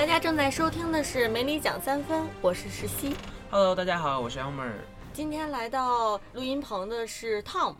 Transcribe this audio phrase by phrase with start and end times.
[0.00, 3.14] 大家正在收听的是《没理讲三分》，我是石溪。
[3.50, 4.72] Hello，大家好，我是 Elmer。
[5.12, 7.74] 今天来到录音棚的是 Tom，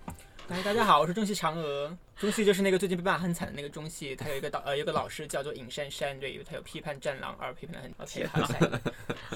[0.51, 1.97] 哎，大家好，我是正戏嫦娥。
[2.21, 8.29] 中戏就是那个最近被骂很惨的那个中戏，他有一个导呃，有一个老师叫做尹珊珊，对，他有批判《战狼二》，批判的很 OK。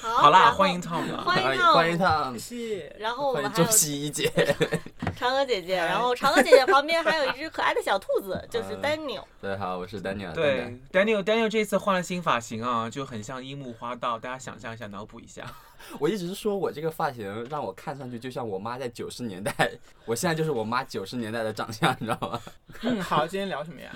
[0.02, 1.24] 好，好，啦，欢迎 Tom 了。
[1.24, 2.94] 欢迎欢 Tom，欢迎他，谢。
[2.98, 4.30] 然后我们还有西一姐。
[5.18, 9.24] 嫦娥姐姐，然后嫦娥姐姐旁边还有一只可爱的小兔子，就是嗯 Daniel。
[9.40, 10.34] 大家好，我是 Daniel。
[10.34, 15.42] 对，Daniel Daniel 这次换了新发型啊，就很像樱木花道，大家想象一下，脑补一下。
[16.00, 19.70] 我一直是说我这个发型让我看上去就像我妈在九十年代，
[20.06, 22.40] 我现在就是我妈九十年代的长相，你知道吗？
[22.82, 23.90] 嗯，好，今天聊什么呀？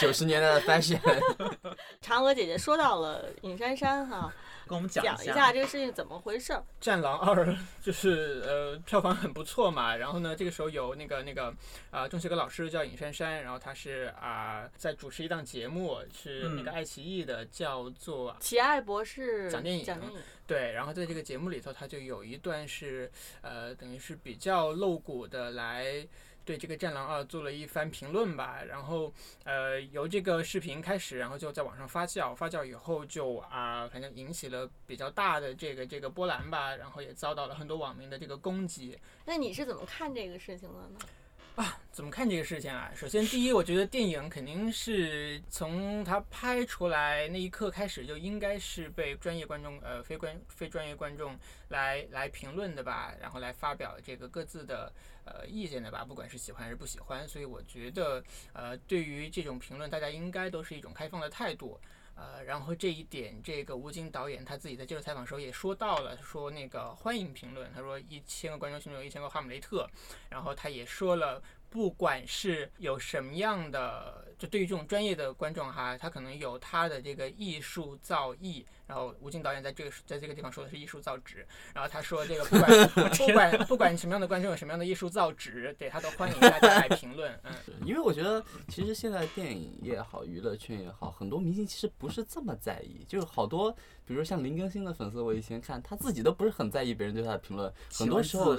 [0.00, 0.98] 九十年代的 fashion。
[2.02, 4.32] 嫦娥姐姐说到了尹珊珊哈，
[4.72, 6.58] 跟我们讲一讲一下这个事情怎么回事儿。
[6.80, 7.44] 《战狼二
[7.82, 11.54] 》就是呃票房很不错嘛，然后呢，这个时候有那个那个
[11.90, 23.12] 啊，中学有个老师叫尹珊珊，然后她是啊、在主持一档节目，是那个嗯爱奇艺的，叫做奇爱博士讲电影讲电影，对，然后在这个节目里头，他就有一段是，
[23.42, 26.06] 呃，等于是比较露骨的来
[26.44, 28.62] 对这个《战狼二》做了一番评论吧。
[28.68, 29.12] 然后，
[29.44, 36.74] 呃，由这个视频开始，然后就在网上发酵，发酵以后就啊、反正引起了比较大的这个这个波澜吧。
[36.76, 38.98] 然后也遭到了很多网民的这个攻击。
[39.24, 40.98] 那你是怎么看这个事情的呢？
[41.54, 42.90] 啊怎么看这个事情啊？
[42.96, 54.90] 首先，第一，我觉得电影肯定是从它拍出来那一刻开始，就应该是被专业观众呃非观非专业观众来来评论的吧，然后来发表这个各自的
[55.26, 57.28] 呃意见的吧，不管是喜欢还是不喜欢。
[57.28, 61.78] 所以我觉得呃对于这种评论，大家应该都是一种开放的态度。
[62.22, 69.88] 呃，然后这一点，这个吴京导演他自己在接受采访时候也说到了，他说那个欢迎评论，他说一千个观众心中有一千个哈姆雷特，
[70.30, 78.64] 然后他也说了，不管是有什么样的，就对于这种专业的观众哈，他可能有他的这个艺术造诣。
[78.84, 87.32] 然后吴京导演在这个在这个地方说的是艺术造纸，然后他说这个不管 不管不管什么样的观众有什么样的艺术造纸，对他都欢迎大家来评论。
[87.44, 87.52] 嗯，
[87.86, 93.72] 因为我觉得，其实现在电影也好，娱乐圈也好，很多明星其实不是这么在意，就是好多，
[94.04, 98.54] 比如说像林更新的粉丝，我以前看他自己都不是很在意别人对他的评论，很多时候，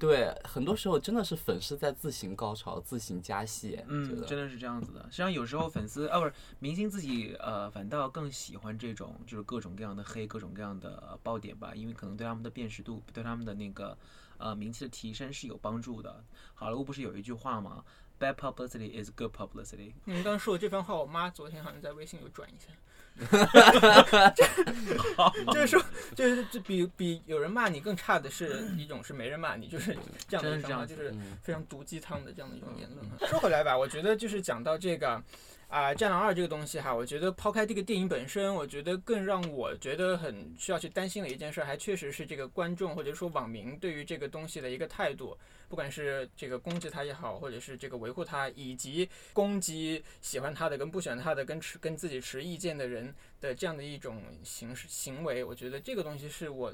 [0.00, 5.06] 对，很多时候真的是粉丝在自行高潮、自行加戏，嗯，真的是这样子的。
[5.12, 13.96] 实有时候粉丝啊，不是明星自己呃，反倒更喜欢这种就是各种各样的黑，各种各样的爆点吧，因为可能对他们的辨识度，对他们的那个
[14.38, 16.24] 呃名气的提升是有帮助的。
[16.54, 17.84] 好莱坞不是有一句话吗
[18.18, 19.92] ？Bad publicity is good publicity。
[20.04, 22.72] 你们刚刚说的这番话，我妈昨天好像在微信有转一下。
[25.52, 25.82] 就是说，
[26.14, 29.96] 就是就比比有人骂你更差的是一种是没人骂你，就是
[30.28, 33.30] 这样的一种就是嗯非常毒鸡汤的这样的一种言论。
[33.30, 35.22] 说回来吧，我觉得就是讲到这个。
[35.68, 45.36] 啊，战狼二》这个东西哈，我觉得抛开这个电影本身，我觉得更让我觉得很需要去担心的一件事，还确实是这个观众或者说网民对于这个东西的一个态度，
[45.68, 56.72] 不管是这个攻击他也好，或者是这个维护他，以及攻击喜欢他的跟不喜欢他的跟持跟自己持意见的人的这样的一种形式行为，我觉得这个东西是我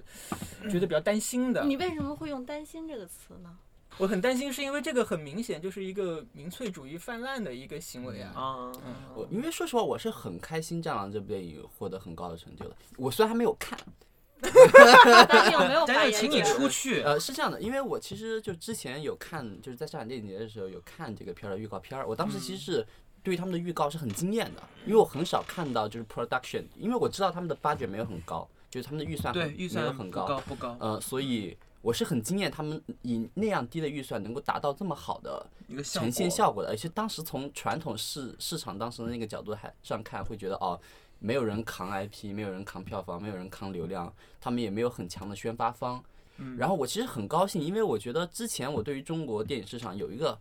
[0.71, 1.65] 觉得比较担心的。
[1.65, 3.59] 你为什么会用“担心”这个词呢？
[3.99, 8.33] 我很担心是因为这个很明显就是一个民粹主义泛滥的一个行为啊。
[8.35, 8.73] 啊，
[9.15, 12.77] 我因为说实话，我是很开心《战狼》这部电影获得很高的成就的。
[12.97, 13.79] 我虽然还没有看，
[15.29, 17.03] 但你有没有发但言是请你权出去。
[17.03, 22.87] 呃，是这样的，因为我其实就之前有看，就是在上海电影节的时候有看这个片儿的预告片儿，我当时其实是
[23.23, 40.81] 对于他们的预告是很惊艳的，因为我很少看到就是 production，因为我知道他们的 budget 没有很高，就是他们的预算对，很预算不没有很高，高不高，呃，所以我是很惊艳他们以那样低的预算能够达到这么好的一个呈现效果的，而且当时从传统市市场当时的那个角度还上看，会觉得哦，
[41.19, 44.11] 没有人扛 IP，没有人扛票房，没有人扛流量，
[44.41, 46.03] 他们也没有很强的宣发方。
[46.39, 50.39] 嗯然后我其实很高兴，因为我觉得之前我对于中国电影市场有一个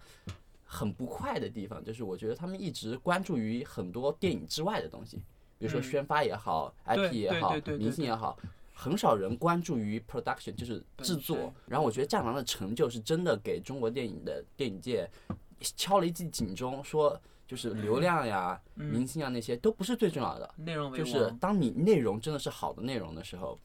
[0.63, 5.17] 很不快的地方，就是我觉得他们一直关注于很多电影之外的东西，
[5.57, 8.37] 比如说嗯宣发也好，IP 也好明星也好。
[8.81, 11.53] 很少人关注于 production，就是制作。
[11.67, 15.07] 然后我觉得《战狼》的成就是真的给中国电影的电影界
[15.59, 23.55] 敲了一记警钟，说就是流量呀、明星啊那些都不是最重要的，内容就是当你内容真的是好的内容的时候，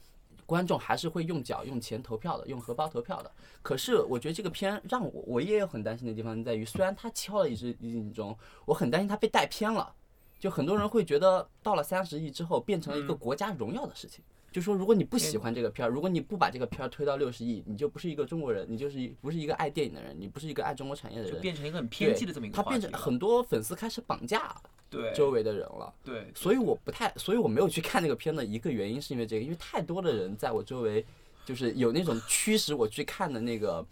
[0.45, 3.31] 观众还是会用脚、用钱投票的，用荷包投票的。
[3.63, 9.95] 可是我觉得这个片让我我也有很担心的地方在于，虽然他敲了一支一警钟，我很担心他被带偏了。
[10.39, 14.23] 就很多人会觉得到了三十亿之后变成了一个嗯国家荣耀的事情。
[14.51, 21.33] 就说如果你不喜欢这个片儿，如果你不把这个片儿推到六十亿，你就不是一个中国人，你就是一不是一个爱电影的人，你不是一个爱中国产业的人。
[21.33, 22.91] 就变成一个很偏激的这么一个他变成。
[22.93, 24.55] 很多粉丝开始绑架
[24.89, 25.93] 对周围的人了。
[26.03, 31.05] 对，所以我不太，所以我没有去看那个片的一个原因是因为这个，因为太多的人在我周围，
[31.45, 33.85] 就是有那种驱使我去看的那个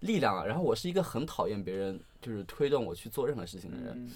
[0.00, 0.46] 力量了。
[0.46, 3.92] 然后我是一个很讨厌别人就是推动我去做任何事情的人。
[3.94, 4.10] 嗯，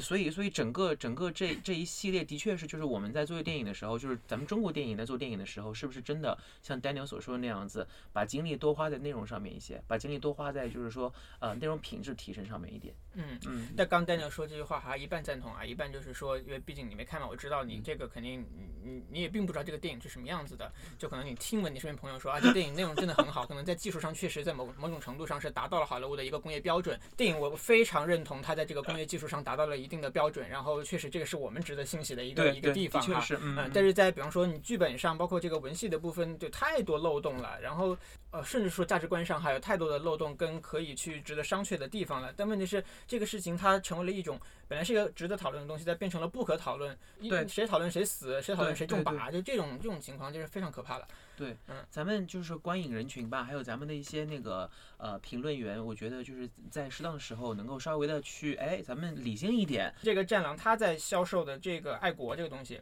[0.00, 12.94] 所以所以整个整个这这一系列的确是，就是我们在做电影的时候，就是咱们中国电影在做电影的时候，是不是真的像丹尼尔所说的那样子，把精力多花在内容上面一些，把精力多花在就是说呃内容品质提升上面一点。
[13.14, 26.98] 嗯，嗯，但刚 Daniel 说这句话还一半赞同啊，一半就是说，因为毕竟你没看嘛，我知道你这个肯定你你你也并不知道这个电影是什么样子的，就可能你听闻你身边朋友说啊，这电影内容真的很好，可能在技术上确实在某某种程度上是达到了好莱坞的一个工业标准。
[27.16, 33.24] 电影我非常认同它在这个工业技术上达到了一定的标准，然后确实这个是我们值得欣喜的一个一个地方哈。
[33.40, 37.60] 嗯，但是在比方说你剧本上，包括这个文戏的部分，就太多漏洞了。
[37.60, 37.96] 然后
[38.30, 42.32] 呃，甚至说价值观上还有太多的漏洞跟可以去值得商榷的地方了。
[42.36, 46.96] 但问题是，这个事情它成为了一种本来是一个值得讨论的东西，再变成了不可讨论。
[47.20, 51.06] 一对谁讨论谁死，谁讨论谁中靶，就这种这种情况就是非常可怕的。
[51.36, 59.92] 对，嗯咱们就是观影人群吧，还有咱们的一些那个呃评论员，我觉得就是在适当的时候能够稍微的去，哎，咱们理性一点。
[60.02, 62.80] 这个战狼它在销售的这个爱国这个东西，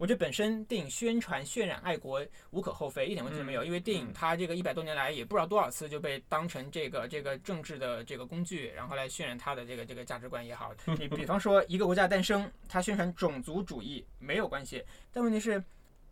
[0.00, 3.62] 我觉得本身电影宣传渲染爱国无可厚非，一点问题都没有。
[3.62, 10.72] 因为电影嗯它这个一百多年来也不知道多少次就被当成这个这个政治的这个工具，然后来渲染它的这个这个价值观也好。
[10.98, 14.82] 你比方说一个国家诞生，它宣传种族主义没有关系，
[15.12, 15.62] 但问题是。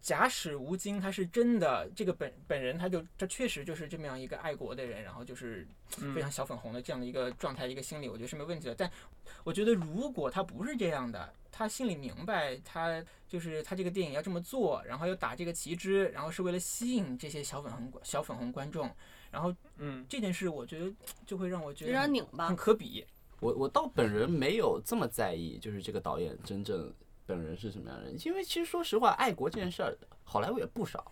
[0.00, 5.66] 假使吴京他是真的，这个本本人他就他确实就是这么样一个爱国的人，然后就是
[6.00, 8.74] 嗯非常小粉红的这样的一个状态、一个心理，我觉得是没问题的。
[8.76, 8.88] 但
[9.42, 18.88] 我觉得如果他不是这样的，他心里明白他就是他这个电影要这么做，然后又打这个旗帜，然后是为了吸引这些小粉红小粉红观众，
[19.32, 20.88] 然后嗯，这件事我觉得
[21.26, 22.54] 就会让我觉得有点拧巴很。
[22.54, 23.04] 可比。
[23.40, 26.94] 我我倒本人没有这么在意，就是这个导演真正
[27.26, 31.10] 本人是什么样的人，因为其实说实话，爱国这件事儿，好莱坞也不少。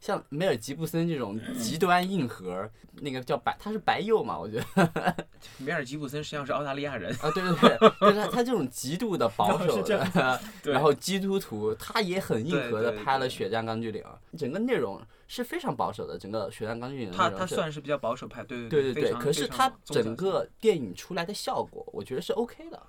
[0.00, 2.68] 像梅尔吉布森这种极端硬核，
[3.00, 5.26] 那个叫白，他是白右嘛，我觉得
[5.58, 7.12] 梅尔吉布森实际上是澳大利亚人。
[7.16, 14.02] 啊，对对对，就是他他这种极度的保守的，然后基督徒，他也很硬核的对对拍了《血战钢锯岭》，
[14.38, 22.80] 整个内容是非常保守的，整个《血战钢锯岭》的他他算是比较保守派，对对对对，非常可是非常它宗教性整个电影出来的效果，我觉得是 OK 的。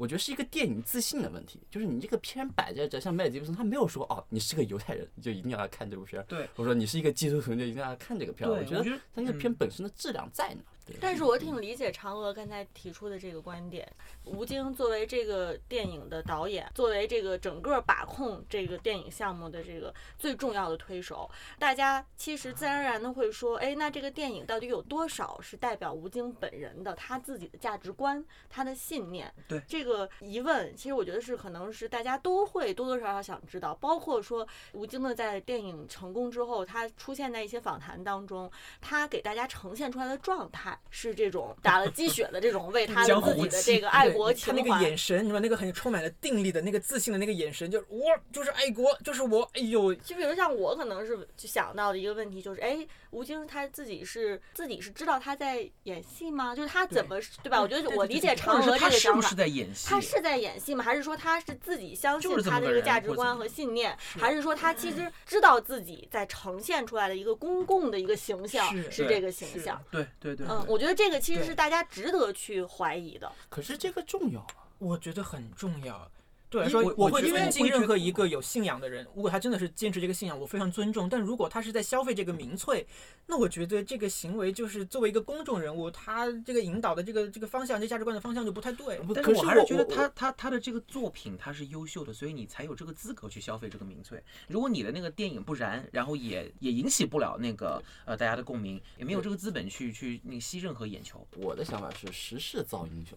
[0.00, 8.52] 我觉得是一个电影自信的问题，就是你这个片摆在这，像麦吉布森，他没有说哦，你是个犹太人，你就一定要来看这部片儿，对，或者说你是一个基督徒，你就一定要来看这个片儿。
[8.54, 10.62] 我觉得得它那个片嗯本身的质量在那。
[10.79, 13.86] 对但是我挺理解嫦娥刚才提出的这个观点。
[14.24, 21.28] 吴京作为这个电影的导演，作为这个整个把控这个电影项目的这个最重要的推手，
[21.58, 29.32] 大家其实自然而然的会说，哎，那这个电影到底有多少是代表吴京本人的他自己的价值观、他的信念？
[29.48, 38.50] 对这个疑问，其实我觉得是可能是大家都会多多少少想知道，包括说吴京的在电影成功之后，他出现在一些访谈当中，
[38.80, 44.62] 他给大家呈现出来的状态是这种打了鸡血的这种为 他自己的这个爱国情怀。
[44.62, 44.80] 他那个。
[44.80, 56.56] 眼神，你知道那个很充满了定力的那个自信的那个眼神，就是我就是爱国，就是我，哎呦，就比如像我可能是就想到的一个问题就是，哎，吴京他自己是自己是知道他在演戏吗？
[56.56, 57.60] 就是他怎么对吧？
[57.60, 59.34] 我觉得我理解对嫦娥这个想法是不是。
[59.34, 59.88] 在演戏？
[59.90, 60.82] 他是在演戏吗？
[60.82, 63.94] 还是说他是自己相信他的这个价值观和信念？
[64.18, 69.78] 还是说他其实知道自己在呈现出来的一个公共的一个形象是是这个形象？
[69.90, 73.30] 对对对，嗯，我觉得这个其实是大家值得去怀疑的。
[73.48, 74.46] 可是这个重要吗？
[74.78, 76.10] 我觉得很重要。
[76.50, 79.06] 对我来因说，我会尊敬任何一个有信仰的人。
[79.14, 81.08] 如果他真的是坚持这个信仰，我非常尊重。
[81.08, 82.84] 但如果他是在消费这个民粹，
[83.26, 88.98] 那我觉得这个行为就是作为一个公众人物，他这个引导的这个这个方向，这价值观的方向就不太对。
[88.98, 94.20] 可是是我还是觉得他他他的这个作品他是优秀的，所以你才有这个资格去消费这个民粹。
[94.48, 101.24] 如果你的那个电影不燃，然后也也引起不了那个呃大家的共鸣，也没有这个资本去去那个吸任何眼球。
[101.36, 103.16] 我的想法是时势造英雄。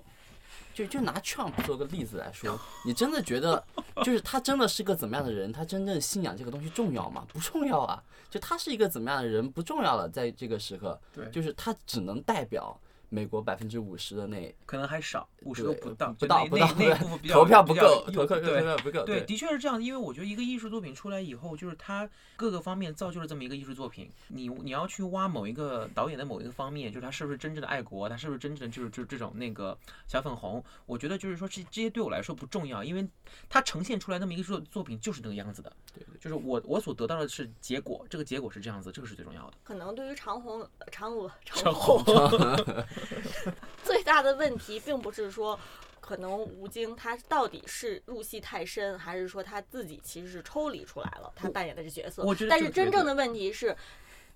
[0.74, 3.64] 就就拿 Trump 做个例子来说，你真的觉得
[4.04, 5.52] 就是他真的是个怎么样的人？
[5.52, 7.26] 他真正信仰这个东西重要吗？
[7.32, 8.02] 不重要啊！
[8.30, 12.76] 就他是一个怎么样的人不重要了，在这个时刻，对就是他只能代表
[13.14, 24.10] 美国百分之五十的那可能还少，五十都不到，不到不到那那部分比较投票不够，投票投票不够，对，的确是这样，因为我觉得一个艺术作品出来以后，就是它各个方面造就了这么一个艺术作品。
[24.30, 29.78] 你你要去挖某一个导演的某一个方面，就是他是不是真正的爱国，他是不是真正的就是就是这种那个
[30.08, 33.08] 小粉红，我觉得就是说这这些对我来说不重要，因为
[33.48, 35.72] 它呈现出来那么一个作作品就是那个样子的。
[35.94, 39.58] 对对就是我我所得到的是结果，这个结果是这样子，这个是最重要的。
[39.64, 42.04] 可能对于长虹、长娥、长 长虹
[43.84, 45.60] 最大的问题，并不是说
[46.00, 52.24] 可能吴京他到底是入戏太深，还是说他自己其实是抽离出来了他扮演的这角色？
[52.50, 53.76] 但是真正的问题是。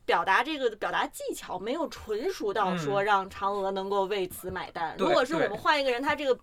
[0.05, 4.95] 表达这个表达技巧没有纯熟到说嗯让嫦娥能够为此买单。
[4.97, 6.39] 如果是我们换一个人，他这个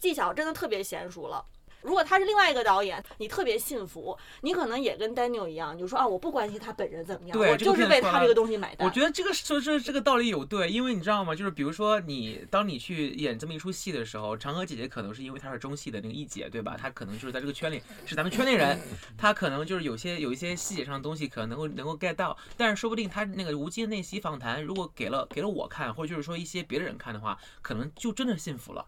[0.00, 1.46] 技巧真的特别娴熟了。
[1.82, 8.86] 如果他是另外一个导演，你特别信服，你可能也跟 Daniel 一样，你就说啊，我不关心他本人怎么样，对我就是为他这个东西买单。
[8.86, 11.34] 我觉得这个说这这个道理有对，因为你知道吗？
[11.34, 16.76] 就是比如说你当你去演这么一出戏的时候，嫦娥姐姐可能是因为她是中戏的那个一姐，对吧？
[16.76, 18.78] 她可能就是在这个圈里是咱们圈内人，
[19.16, 28.84] 她可能就是有些有一些细节上的东西可能能够能够 get 到，但是说不定她那个吴京那席访谈，如果给了给了我看，或者就是说一些别的人看的话，可能就真的信服了。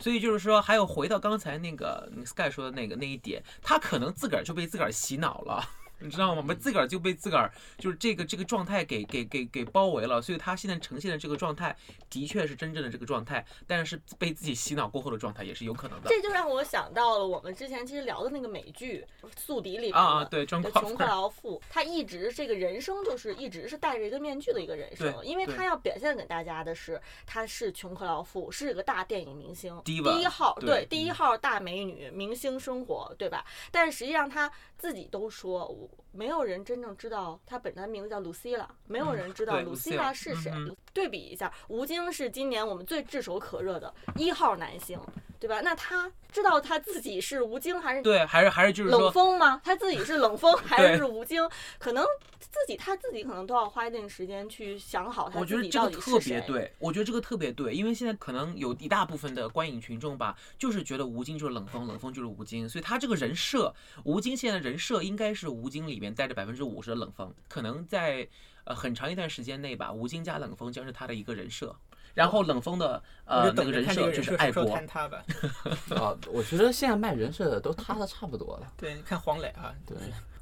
[0.00, 5.62] 所以就是说，还有回到刚才那个 Sky 说的那个那一点，他可能自个儿就被自个儿洗脑了。
[6.00, 6.40] 你知道吗？
[6.40, 11.76] 我们自个儿就被自个儿就是这个这个状态给给给给包围了，所以他现在呈现的这个状态
[12.08, 16.08] 的确是真正的这个状态，但是被自己洗脑过后的状态也是有可能的。
[16.08, 19.04] 这就让我想到了我们之前其实聊的那个美剧
[19.38, 33.44] 《宿敌》里面的啊啊，对，张的琼克劳馥，他一直这个人生就是一直是戴着一个面具的一个人生，因为他要表现给大家的是他是穷克劳馥，是个大电影明星，第一号，对对，第一号大美女，明星生活，对吧？
[33.70, 40.52] 但是实际上他自己都说，我没有人真正知道他本来名字叫 Lucilla，没有人知道对 Lucilla 是谁。
[40.92, 44.98] 对比一下，吴京是今年我们最炙手可热的一号男星，
[45.40, 45.60] 对吧？
[45.62, 49.60] 那他知道他自己是吴京还是对，还是还是就是冷说，锋吗？
[49.64, 51.48] 他自己是冷锋 还对是吴京？
[51.78, 52.04] 可能
[52.38, 56.18] 自己他自己可能都要花一定时间去想好他我觉得自己到底这个特。
[56.20, 68.28] 别对，我觉得这个特别对，因为现在可能有一大部分的观影群众吧，就是觉得吴京就是冷锋，冷锋就是吴京，所以他这个人设，吴京现在的人设应该是吴京里面带着百分之五十的冷锋，可能在
[68.64, 71.74] 呃很长一段时间内吧，吴京加冷锋将是他的一个人设。
[72.14, 75.22] 然后冷锋的呃等人设就是爱国，坍塌吧。
[75.96, 78.72] 啊，我觉得现在卖人设的都塌的差不多了。
[78.76, 79.96] 对，你看黄磊啊，对，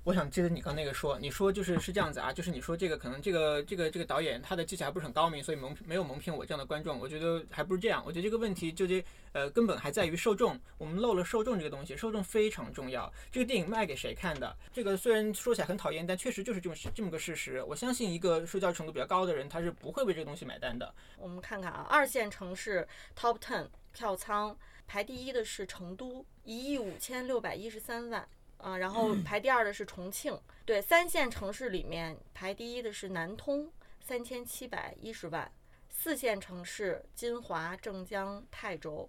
[0.08, 6.98] 我想接着你刚那个说，你说就是是这样子啊，就是你说这个可能这个这个这个导演他的技巧还不是很高明，所以蒙没有蒙骗我这样的观众。
[6.98, 13.12] 我觉得还不是这样，我觉得这个问题就这呃根本还在于受众，我们漏了受众这个东西，受众非常重要。
[13.30, 14.56] 这个电影卖给谁看的？
[14.72, 17.62] 这个虽然说起来很讨厌，但确实就是这么这么个事实。
[17.64, 20.90] 我相信一个受教育程度比较高的人，他是不会为这个东西买单的。
[21.18, 28.26] 我们看看啊，二线城市 Top Ten 票仓排第一的是成都，一亿五千六百一十三万。
[28.58, 35.50] 啊，然后排第二的是重庆，对，三线城市里面排第一的是南通，三千七百一十万，
[35.88, 39.08] 四线城市金华、镇江、泰州，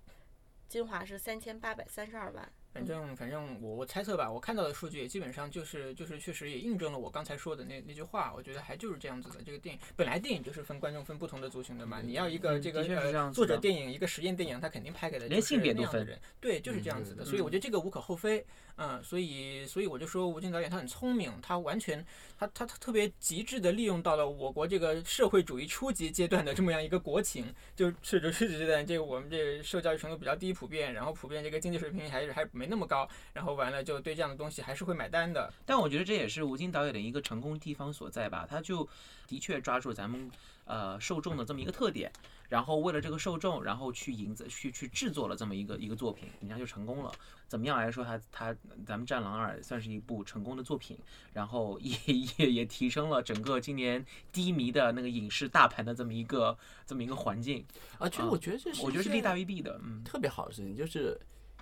[0.67, 9.43] 金华是三千八百三十二万，反正反正我我猜测吧，我看到的数据也基本上就是就是确实也印证了我刚才说的那那句话，我觉得还就是这样子的。
[9.43, 17.25] 这个电影本来电影就是分观众分不同的族群的嘛，你要一个嗯这个作者电影一个实验电影，他肯定拍给的连性别都分对，就是这样子的。
[17.25, 18.45] 所以我觉得这个无可厚非，
[18.77, 22.05] 嗯，所以所以我就说吴京导演他很聪明，他完全
[22.37, 35.51] 他他他特别极致的利用到了我国这个社会主义初级阶段的这么样一个国情，就是社会主义阶段这个我们这个受教育程度比较低，普遍，然后普遍这个经济水平还是还没那么高，然后完了就对这样的东西还是会买单的。
[35.65, 38.87] 但我觉得这也是吴京导演的一个成功地方所在吧，他就
[39.27, 40.29] 的确抓住咱们
[40.65, 42.11] 呃受众的这么一个特点，
[42.47, 47.11] 然后为了这个受众，然后去营造、去去制作了这么一个一个作品，人家就成功了。
[47.47, 50.95] 怎么样来说，他他咱们《战狼二》算是一部成功的作品，
[51.33, 51.97] 然后也
[52.37, 57.65] 也也提升了整个今年低迷的那个影视大盘的这么一个这么一个环境，
[57.97, 60.03] 啊，其实啊我觉得这是我觉得是利大于弊的，嗯。
[60.03, 61.19] 特别好的事情，就是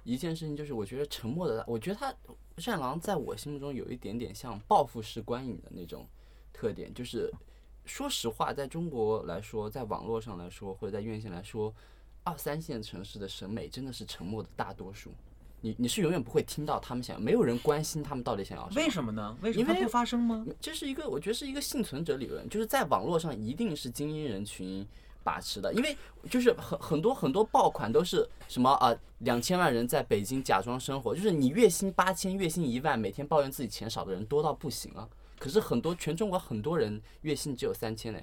[0.08, 2.16] 一件事情，就是我觉得沉默的，我觉得他
[2.56, 6.08] 战狼在我心目中有一点点像报复式观影的那种
[6.54, 7.30] 特点，就是
[7.84, 11.74] 说实话，在中国来说，在网络上来说，或者在院线来说，
[12.24, 15.12] 二三线城市的审美真的是沉默的大多数。
[15.60, 18.82] 你你是永远不会听到他们想要，没有人关心他们到底想要什么。
[18.82, 19.36] 为什么呢？
[19.42, 20.46] 为什么因为不发生吗？
[20.62, 24.88] 这是一个，我觉得是一个幸存者理论，就是在网络上一定是精英人群
[25.28, 25.98] 把持的，因为
[26.30, 35.06] 就是很很多很多爆款都是什么啊，两千万人在北京假装生活，就是你月薪八千、月薪一万，每天抱怨自己钱少的人多到不行啊。
[35.38, 38.20] 可是很多全中国很多人月薪只有三千呢，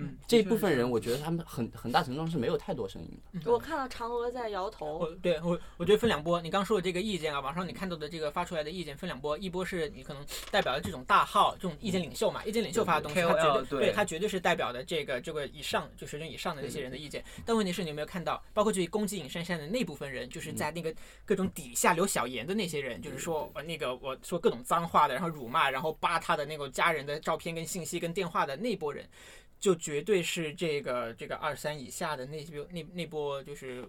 [0.00, 3.50] 嗯，这一部分人我觉得他们很很大程度上是没有太多声音的。
[3.50, 17.24] 我看到嫦娥在摇头我，对我我觉得分两波，你刚说的这个意见啊，网上你看到的这个发出来的意见分两波，一波是你可能代表的这种大号，这种意见领袖嘛，意见领袖发的东西，他绝对对他绝对是代表的这个这个以上就水准以上的那些人的意见。
[17.44, 29.06] 但问题是你有没有看到，包括这攻击尹珊珊的那部分人，就是在那个各种底下留小言的那些人，就是说呃那个我说各种脏话的，然后辱骂，然后扒他的那个家人的照片跟信息跟电话的那波人。
[29.60, 33.84] 就绝对是这个这个二三以下的那波那那波就是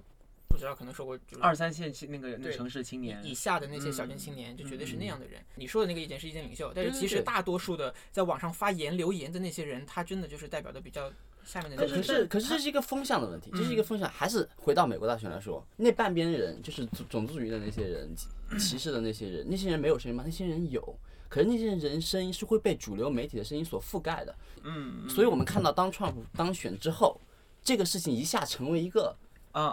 [0.49, 5.41] 不知道可能说过就是二三线那个城市青年以以下的那些小镇嗯青年，就绝对是嗯那样的人。
[5.55, 11.09] 你说的那个意见是意见领袖，但是其实大多数的在网上发言留言的那些人，他真的就是代表的比较
[11.45, 12.03] 下面的那可可些人。
[12.03, 14.09] 是可是这是一个风向的问题，这是一嗯个风向。
[14.09, 18.13] 还是回到美国大选来说，那半边人就是种种族主义的那些人，
[18.59, 20.23] 歧视的那些人，那些人没有声音吗？
[20.25, 20.99] 那些人有。
[21.31, 27.17] 可是那些人声音是会被主流媒体的声音所覆盖的，嗯，所以我们看到当川普当选之后，
[27.63, 29.15] 这个事情一下成为一个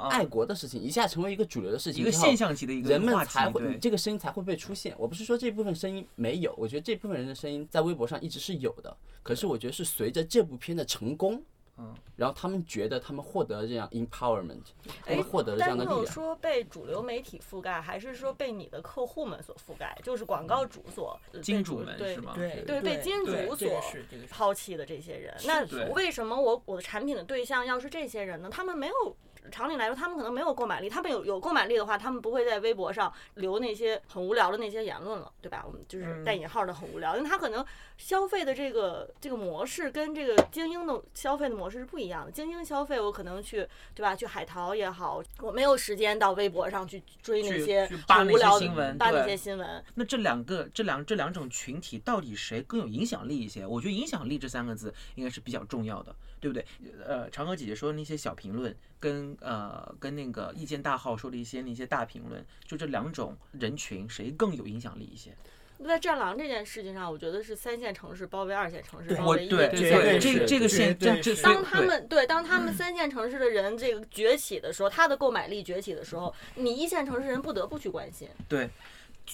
[0.09, 4.95] 爱国的事情，一下成为一个主流的事情，一个现象级的一个人们才会对这个声音才会被出现。
[4.97, 8.97] 我不是说这部分声音没有，我觉得这部分人的声音在微博上一直是有的。
[9.25, 11.43] 可是我觉得是随着这部片的成功，
[11.79, 14.63] 嗯，然后他们觉得他们获得了这样 empowerment，
[15.05, 16.07] 他哎们获得了这但你有样的力量。
[16.13, 19.97] 说被主流媒体覆盖，还是说被你的客户们所覆盖？
[20.03, 22.33] 就是广告主所呃金主们是吗？
[22.35, 23.81] 对对被金主所
[24.29, 25.35] 抛弃的这些人。
[25.45, 28.49] 那为什么我我的产品的对象要是这些人呢？
[28.51, 29.17] 他们没有。
[29.51, 30.89] 常理来说，他们可能没有购买力。
[30.89, 35.65] 他们有有购买力的话，他们不会在微博上留那些很无聊的那些言论了，对吧？
[35.67, 37.65] 我们就是嗯带引号的很无聊，因为他可能
[37.97, 42.31] 消费的这个这个模式跟这个精英的消费的模式是不一样的。
[42.31, 44.15] 精英消费，我可能去对吧？
[44.15, 49.85] 去海淘也好，我没有时间到微博上去追那些很无聊的新闻扒那些新闻。
[49.95, 53.67] 那这两个这两这两种群体到底谁更有影响力一些？
[53.67, 56.65] 我觉得影响力这三个字应该是比较重要的，对不对？
[57.05, 65.33] 呃，嫦娥姐姐说的那些小评论，跟呃跟那个意见大号说的一些那些大评论，就这两种人群谁更有影响力一些？
[65.87, 70.21] 在《战狼》这件事情上，我觉得是三线城市包围二线城市，对包围一我对线城市。
[70.21, 78.29] 绝对这这个绝现这这当他们对当他们三线城市的人这个崛起的时候，他的购买力崛起的时候，你一线城市人不得不去关心。
[78.49, 78.69] 对，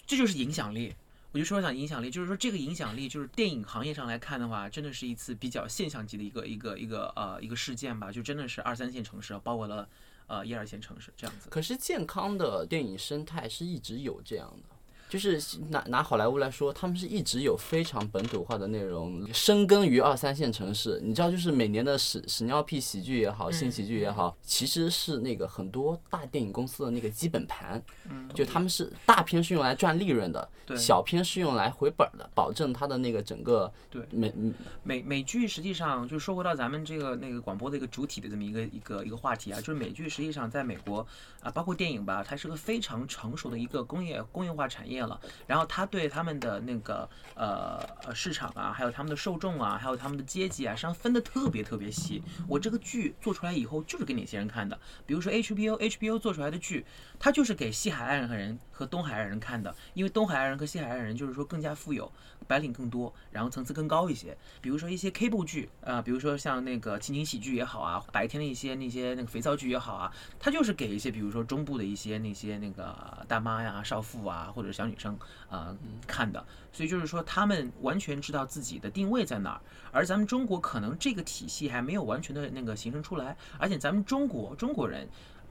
[0.07, 0.95] 这就是影响力。
[1.35, 9.89] 我就说讲影响力，就是说这个影响力，就是电影行业上来看的话，真的是一次比较现象级的一个一个一个呃一个事件吧，就真的是二三线城市包括了
[10.29, 11.49] 呃一二线城市这样子。
[11.51, 14.74] 可是健康的电影生态是一直有这样的。
[15.15, 21.01] 就是拿拿好莱坞来说，他们是一直有非常本土化的内容深耕于二三线城市。
[21.05, 27.81] 你知道，就是每年的屎屎尿屁喜剧也好，新喜剧也好，其实是那个很多大电影公司的那个基本盘。
[28.11, 41.07] 嗯，就他们是大片是用来赚利润的，对小片是用来回本儿的，保证它的那个整个对美嗯美美剧实际上就说回到咱们这个那个广播的一个主体的这么一个一个一个话题啊，就是美剧实际上在美国
[41.41, 45.21] 啊，包括电影吧，它是个非常成熟的一个工业工业化产业了。
[45.47, 52.23] 然后他对他们的那个呃呃市场啊，还有他们的受众啊，还有他们的阶级啊，实际上分的特别特别细。
[52.49, 54.79] 我这个剧做出来以后就是给哪些人看的？
[55.07, 56.85] 比如说 HBO，HBO 做出来的剧，
[57.19, 62.11] 它就是给西海岸人和东海岸人看的，因为东海岸人和西海岸人就是说更加富有。
[62.47, 64.37] 白领更多，然后层次更高一些。
[64.61, 75.15] 比如说一些 K 部剧，呃，比如说像那个情景喜剧也好啊，白天的一些那些那个肥皂剧也好啊，它就是给一些比如说中部的一些那些那个大妈呀、少妇啊或者小女生
[75.49, 76.45] 啊、呃看的。
[76.73, 79.61] 所以就是说他们完全知道自己的定位在哪儿，
[79.93, 85.09] 而咱们中国可能这个体系还没有完全的那个形成出来，而且咱们中国中国人。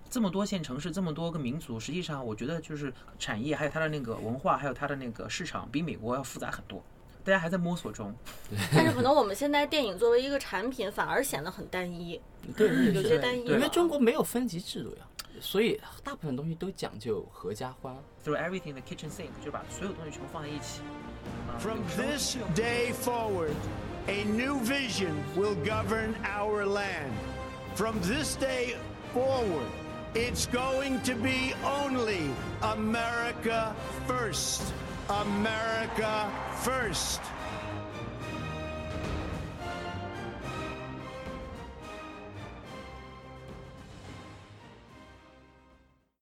[0.10, 6.84] 这么多线城市，这么多个民族，实际上我觉得就是产业，还有它的那个文化，还有它的那个市场，比美国要复杂很多。
[7.24, 8.14] 大家还在摸索中。
[8.72, 12.22] 但是可能我们现在电影作为一个产品，反而显得很单一，
[12.56, 13.44] 对有些单一。
[13.46, 15.08] 因为中国没有分级制度呀，
[15.40, 17.96] 所以大部分东西都讲究合家欢。
[18.24, 20.82] Throw everything in the kitchen sink，就把所有东西全部放在一起。
[21.48, 23.56] 啊 From this day forward,
[24.08, 27.12] a new vision will govern our land.
[27.76, 28.76] From this day
[29.14, 29.68] forward,
[30.14, 32.30] it's going to be only
[32.62, 33.74] America
[34.08, 34.62] first.
[35.10, 36.30] America
[36.64, 37.20] first.